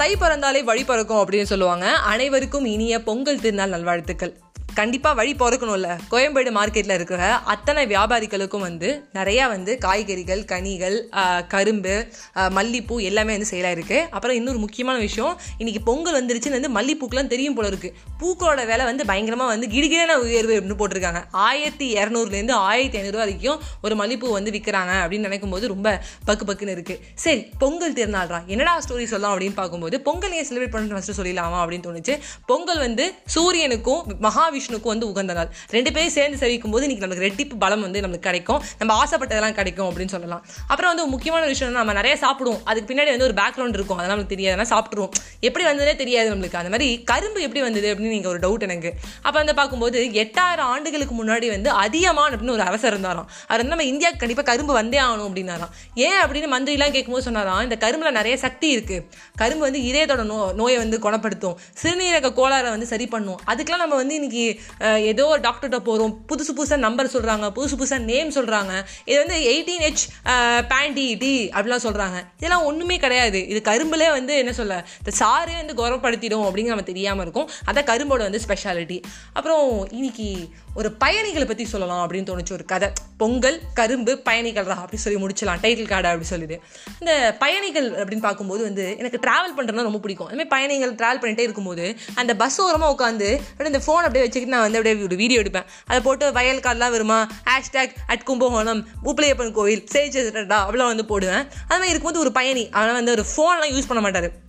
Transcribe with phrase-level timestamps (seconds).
[0.00, 1.86] தை பிறந்தாலே வழி பறக்கும் அப்படின்னு சொல்லுவாங்க.
[2.12, 4.32] அனைவருக்கும் இனிய பொங்கல் திருநாள் நல்வாழ்த்துக்கள்.
[4.78, 5.88] கண்டிப்பாக வழி பிறக்கணும்ல.
[6.12, 7.22] கோயம்பேடு மார்க்கெட்டில் இருக்கிற
[7.52, 8.88] அத்தனை வியாபாரிகளுக்கும் வந்து
[9.18, 10.96] நிறையா வந்து காய்கறிகள் கனிகள்
[11.54, 11.94] கரும்பு
[12.56, 17.56] மல்லிப்பூ எல்லாமே வந்து செயலாக இருக்குது அப்புறம் இன்னொரு முக்கியமான விஷயம் இன்றைக்கி பொங்கல் வந்துருச்சுன்னு வந்து மல்லிப்பூக்கெலாம் தெரியும்
[17.58, 21.22] போல இருக்குது பூக்களோட விலை வந்து பயங்கரமாக வந்து கிடுகிடான உயர்வு அப்படின்னு போட்டிருக்காங்க.
[21.46, 25.88] ஆயிரத்தி இரநூறுலேருந்து ஆயிரத்தி ஐநூறுரூவா வரைக்கும் ஒரு மல்லிப்பூ வந்து விற்கிறாங்க அப்படின்னு நினைக்கும் போது ரொம்ப
[26.30, 30.96] பக்கு பக்குன்னு இருக்குது சரி பொங்கல் திருநாள்ரா என்னடா ஸ்டோரி சொல்லலாம் அப்படின்னு பார்க்கும்போது பொங்கல் ஏன் செலிப்ரேட் பண்ணுறது
[30.98, 32.16] ஃபஸ்ட்டு சொல்லிடலாமா அப்படின்னு தோணுச்சு.
[32.50, 34.02] பொங்கல் வந்து சூரியனுக்கும்
[34.60, 35.50] மகாவிஷ்ணுக்கும் வந்து உகந்த நாள்.
[35.74, 38.60] ரெண்டு பேரும் சேர்ந்து சேவிக்கும் போது இன்றைக்கி நமக்கு ரெட்டிப்பு பலம் வந்து நமக்கு கிடைக்கும்.
[38.80, 40.42] நம்ம ஆசைப்பட்டதெல்லாம் கிடைக்கும் அப்படின்னு சொல்லலாம்.
[40.70, 42.60] அப்புறம் வந்து ஒரு முக்கியமான விஷயம் நம்ம நிறைய சாப்பிடுவோம்.
[42.70, 43.98] அதுக்கு பின்னாடி வந்து ஒரு பேக்ரவுண்ட் இருக்கும்.
[44.00, 44.54] அதெல்லாம் நமக்கு தெரியாது.
[44.54, 45.12] அதெல்லாம் சாப்பிட்ருவோம்
[45.48, 46.58] எப்படி வந்ததே தெரியாது நம்மளுக்கு.
[46.62, 48.92] அந்த மாதிரி கரும்பு எப்படி வந்தது அப்படின்னு நீங்கள் ஒரு டவுட் எனக்கு.
[49.26, 53.28] அப்போ வந்து பார்க்கும்போது எட்டாயிரம் ஆண்டுகளுக்கு முன்னாடி வந்து அதிகமான அப்படின்னு ஒரு அரசர் இருந்தாராம்.
[53.48, 55.72] அவர் வந்து நம்ம இந்தியாவுக்கு கண்டிப்பாக கரும்பு வந்தே ஆகணும் அப்படின்னாராம்.
[56.08, 58.98] ஏன் அப்படின்னு மந்திரிலாம் கேட்கும்போது சொன்னாராம் இந்த கரும்புல நிறைய சக்தி இருக்கு.
[59.42, 61.56] கரும்பு வந்து இதயத்தோட நோ நோயை வந்து குணப்படுத்தும்.
[61.82, 63.38] சிறுநீரக கோளாறை வந்து சரி பண்ணும்.
[63.50, 64.44] அதுக்கெல்லாம் நம்ம வந்து இன்னைக்கு
[65.12, 68.72] ஏதோ ஒரு டாக்டர்கிட்ட போகிறோம் புதுசு புதுசாக நம்பர் சொல்கிறாங்க புதுசு புதுசாக நேம் சொல்கிறாங்க
[69.10, 70.04] இது வந்து எயிட்டீன் ஹெச்
[70.72, 73.40] பேண்டி டி அப்படிலாம் சொல்கிறாங்க இதெல்லாம் ஒன்றுமே கிடையாது.
[73.52, 77.48] இது கரும்புலே வந்து என்ன சொல்ல இந்த சாரே வந்து குணப்படுத்திடும் அப்படிங்கிற நம்ம தெரியாமல் இருக்கும்.
[77.68, 78.98] அதான் கரும்போட வந்து ஸ்பெஷாலிட்டி
[79.36, 79.64] அப்புறம்
[79.98, 80.28] இன்னைக்கு
[80.80, 82.52] ஒரு பயணிகளை பற்றி சொல்லலாம் அப்படின்னு தோணுச்சு.
[82.56, 82.88] ஒரு கதை.
[83.20, 85.60] பொங்கல் கரும்பு பயணிகள்ரா அப்படி சொல்லி முடிச்சலாம்.
[85.64, 86.56] டைட்டில் கார்டு அப்படி சொல்லிட்டு.
[87.00, 87.12] இந்த
[87.42, 90.28] பயணிகள் அப்படின்னு பார்க்கும்போது வந்து எனக்கு ட்ராவல் பண்ணுறதுனா ரொம்ப பிடிக்கும்.
[90.30, 91.86] அதுமாதிரி பயணிகள் ட்ராவல் பண்ணிட்டே இருக்கும்போது
[92.22, 95.66] அந்த பஸ் ஓரமாக உட்காந்து அப்படியே இந்த ஃபோன் அப்படியே வச்சுக்கிட்டு நான் வந்து அப்படியே ஒரு வீடியோ எடுப்பேன்.
[95.86, 97.26] அதை போட்டு வயல் கார்டெலாம் வருமா?
[97.44, 98.86] Hashtag at Kumbakonam.
[99.04, 99.88] உப்பிலியப்பன் கோவில்.
[99.92, 101.34] சேஜடா அப்படிலாம் வந்து போடுவேன்.
[101.34, 104.48] அது மாதிரி இருக்கும்போது ஒரு பயணி அவன் வந்து ஒரு ஃபோன்லாம் யூஸ் பண்ண மாட்டார்.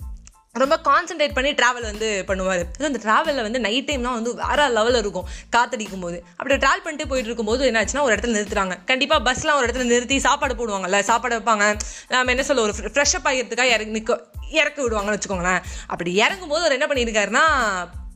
[0.53, 2.83] ரொம்ப கான்சென்ட்ரேட் பண்ணி ட்ராவல் வந்து பண்ணுவார்.
[2.83, 5.27] அந்த ட்ராவலில் வந்து நைட் டைம்லாம் வந்து வேறு லெவலில் இருக்கும்.
[5.55, 8.77] காத்தடிக்கும் போது அப்படி ட்ராவல் பண்ணிட்டு போயிட்டு இருக்கும்போது என்னாச்சுன்னா ஒரு இடத்துல நிறுத்துறாங்க.
[8.85, 11.77] கண்டிப்பாக பஸ்லாம் ஒரு இடத்துல நிறுத்தி சாப்பாடு போடுவாங்கல்ல சாப்பாடு வைப்பாங்க.
[12.09, 15.61] நம்ம என்ன சொல்ல ஒரு ஃப்ரெஷ்அப் ஆகிறதுக்காக இறங்கி நிற்க இறக்கி விடுவாங்கன்னு வச்சுக்கோங்களேன்.
[15.87, 17.43] அப்படி இறங்கும்போது அவர் என்ன பண்ணியிருக்காருன்னா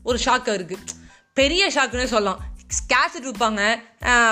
[0.04, 1.04] ஒரு ஷாக்கை இருக்குது
[1.40, 2.42] பெரிய ஷாக்குன்னு சொல்லலாம்.
[2.92, 3.62] கேசட் விற்பாங்க.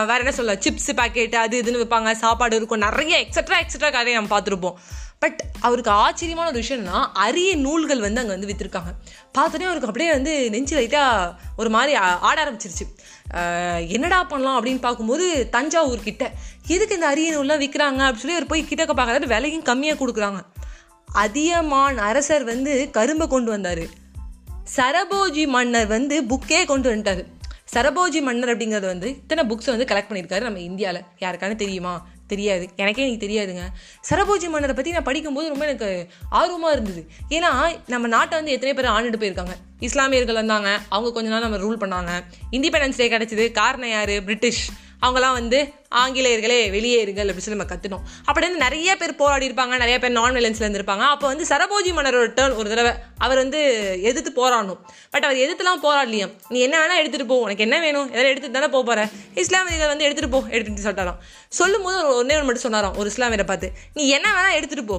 [0.09, 2.12] வேறு என்ன சொல்ல சிப்ஸ் பாக்கெட் அது இதுன்னு விற்பாங்க.
[2.24, 2.84] சாப்பாடு இருக்கும்.
[2.86, 4.78] நிறைய எக்ஸட்ரா எக்ஸட்ரா கதையை நம்ம பார்த்துருப்போம்.
[5.24, 8.92] பட் அவருக்கு ஆச்சரியமான ஒரு விஷயம்னா அரிய நூல்கள் வந்து அங்கே வந்து விற்றுருக்காங்க
[9.38, 11.94] பார்த்தோன்னே அவருக்கு அப்படியே வந்து நெஞ்சு லைட்டாக ஒரு மாதிரி
[12.30, 12.86] ஆட ஆரம்பிச்சிருச்சு.
[13.96, 16.24] என்னடா பண்ணலாம் அப்படின்னு பார்க்கும்போது தஞ்சாவூர் கிட்ட
[16.75, 19.31] எதுக்கு இந்த அரிய நூல்லாம் விற்கிறாங்க அப்படின்னு சொல்லி அவர் போய் கிட்டக்க பார்க்குறாரு.
[19.34, 20.42] விலையும் கம்மியாக கொடுக்குறாங்க.
[21.25, 23.86] அதியமான் அரசர் வந்து கரும்பை கொண்டு வந்தார்.
[24.75, 27.25] சரபோஜி மன்னர் வந்து புக்கே கொண்டு வந்துட்டாரு.
[27.74, 32.07] சரபோஜி மன்னர் அப்படிங்கிறது வந்து இத்தனை புக்ஸை வந்து கலெக்ட் பண்ணியிருக்காரு நம்ம இந்தியாவில் யாருக்கான தெரியுமா?
[32.28, 32.69] தெரியாது.
[32.75, 33.62] எனக்கே எனக்கு தெரியாதுங்க.
[34.09, 37.07] சரபோஜி மன்னரை பற்றி நான் படிக்கும்போது ரொம்ப எனக்கு ஆர்வமாக இருந்தது.
[37.29, 39.56] ஏன்னா நம்ம நாட்டை வந்து எத்தனை பேர் ஆண்டுட்டு போயிருக்காங்க?
[39.79, 40.80] இஸ்லாமியர்கள் வந்தாங்க.
[40.90, 42.24] அவங்க கொஞ்ச நாள் நம்ம ரூல் பண்ணாங்க.
[42.51, 43.51] இண்டிபெண்டன்ஸ் டே கிடச்சிது.
[43.51, 44.24] காரணம் யார்?
[44.24, 44.69] பிரிட்டிஷ்.
[45.03, 45.59] அவங்களாம் வந்து
[46.02, 50.38] ஆங்கிலேயர்களே வெளியேறுங்கள் அப்படின்னு சொல்லி நம்ம கற்றுனோம் அப்படி வந்து நிறைய பேர் போராடி இருப்பாங்க நிறைய பேர் நான்
[50.38, 51.06] விலன்ஸ்ல இருந்திருப்பாங்க.
[51.14, 52.94] அப்போ வந்து சரபோஜி மன்னரோட டேர்ன் ஒரு தடவை
[53.25, 53.59] அவர் வந்து
[54.09, 54.80] எதிர்த்து போராடணும்.
[55.13, 58.08] பட் அவர் எதிர்த்துலாம் போராடலையாம் நீ என்ன வேணால் எடுத்துகிட்டு போ உனக்கு என்ன வேணும்?
[58.13, 59.09] எதாவது எடுத்துகிட்டு தானே போக
[59.42, 61.19] இஸ்லாம் இஸ்லாமியர்கள் வந்து எடுத்துகிட்டு போ எடுத்துகிட்டு சொல்லிட்டாராம்.
[61.59, 63.68] சொல்லும் போது ஒரு ஒன்னே ஒன்று மட்டும் சொன்னாராம் ஒரு இஸ்லாமியரை பார்த்து.
[63.94, 64.97] நீ என்ன வேணால் எடுத்துகிட்டு போ.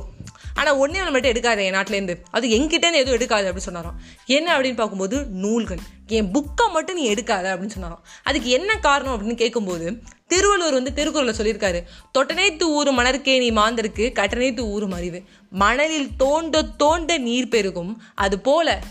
[0.54, 4.00] ஆனால் ஒன்றே நம்மகிட்ட மட்டும் எடுக்காத என் நாட்டிலேருந்து அது எங்கிட்டேருந்து எதுவும் எடுக்காது அப்படின்னு சொன்னாராம்.
[4.26, 5.78] என்ன அப்படின்னு பார்க்கும்போது நூல்கள்.
[6.06, 8.04] என் புக்கை மட்டும் நீ எடுக்காத அப்படின்னு சொன்னாராம்.
[8.22, 11.80] அதுக்கு என்ன காரணம் அப்படின்னு கேட்கும்போது திருவள்ளுவர் வந்து திருக்குறளில் சொல்லியிருக்காரு.
[12.18, 12.92] தொட்டனைத்து ஊறு
[13.24, 18.02] நீ மாந்தருக்கு கட்டணைத்து ஊறும் அறிவு மணலில் தோண்ட தோண்ட நீர் பெருகும்.
[18.14, 18.82] அது போல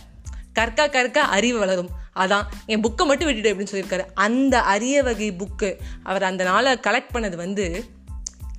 [0.53, 1.89] கற்க கற்க அறிவு வளரும்.
[2.15, 4.05] அதான் என் புக்கை மட்டும் விட்டுட்டு அப்படின்னு சொல்லியிருக்காரு.
[4.13, 7.85] அந்த அரிய வகை புக்கு அவர் அந்த நாளை கலெக்ட் பண்ணது வந்து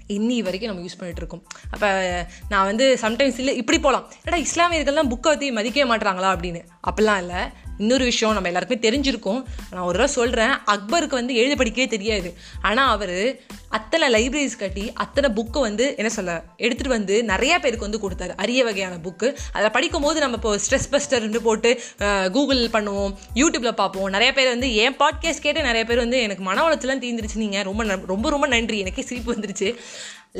[0.09, 5.11] இன்னி வரைக்கும் நம்ம யூஸ் பண்ணிகிட்டு இருக்கோம் அப்போ நான் வந்து சம்டைம்ஸ் இல்லை இப்படி போகலாம் ஏடா இஸ்லாமியர்கள்லாம்
[5.11, 6.33] புக்கை பற்றி மதிக்கவே மாட்றாங்களா?
[6.35, 6.65] அப்படின்னு.
[6.91, 7.37] அப்படிலாம் இல்லை.
[7.83, 9.41] இன்னொரு விஷயம் நம்ம எல்லாருக்குமே தெரிஞ்சிருக்கும்.
[9.71, 12.31] நான் ஒரு தடவை சொல்கிறேன் அக்பருக்கு வந்து எழுத படிக்கவே தெரியாது.
[12.69, 13.17] ஆனால் அவர்
[13.77, 16.33] அத்தனை லைப்ரரிஸ் கட்டி அத்தனை புக்கு வந்து என்ன சொல்ல
[16.65, 18.35] எடுத்துகிட்டு வந்து நிறைய பேருக்கு வந்து கொடுத்தாரு.
[18.43, 21.71] அரிய வகையான புக்கு அதை படிக்கும்போது நம்ம இப்போ ஸ்ட்ரெஸ் பஸ்டர்னு போட்டு
[22.37, 24.09] கூகுள் பண்ணுவோம் யூடியூப்பில் பார்ப்போம்.
[24.17, 28.01] நிறைய பேர் வந்து என் பாட்காஸ்ட் கேட்டு நிறைய பேர் வந்து எனக்கு மன உளைச்சலாம் தீர்ந்துருச்சு நீங்கள் ரொம்ப
[28.13, 28.79] ரொம்ப ரொம்ப நன்றி.
[28.85, 29.71] எனக்கே சிரிப்பு வந்துருச்சு.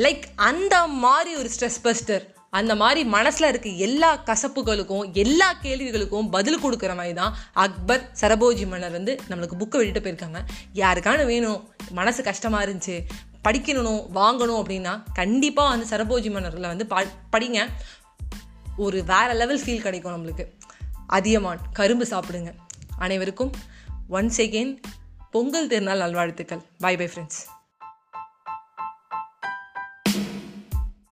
[0.05, 0.77] லைக் அந்த
[1.07, 2.25] மாதிரி ஒரு ஸ்ட்ரெஸ் பஸ்டர்
[2.59, 7.35] அந்த மாதிரி மனசில் இருக்க எல்லா கசப்புகளுக்கும் எல்லா கேள்விகளுக்கும் பதில் கொடுக்குற மாதிரி தான்
[7.65, 10.41] அக்பர் சரபோஜி மன்னர் வந்து நம்மளுக்கு புக்கை விட்டுட்டு போயிருக்காங்க.
[10.83, 11.61] யாருக்கான வேணும்
[11.99, 12.97] மனசு கஷ்டமாக இருந்துச்சு
[13.47, 16.87] படிக்கணும் வாங்கணும் அப்படின்னா கண்டிப்பாக அந்த சரபோஜி மன்னரில் வந்து
[17.35, 17.61] படிங்க.
[18.85, 20.47] ஒரு வேற லெவல் ஃபீல் கிடைக்கும் நம்மளுக்கு.
[21.17, 22.53] அதியமான் கரும்பு சாப்பிடுங்க.
[23.07, 23.53] அனைவருக்கும்
[24.17, 24.73] ஒன்ஸ் எகெயின்
[25.35, 26.65] பொங்கல் திருநாள் நல்வாழ்த்துக்கள்.
[26.87, 27.43] By bye friends